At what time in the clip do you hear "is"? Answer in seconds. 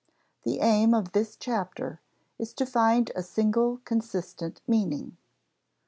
2.39-2.53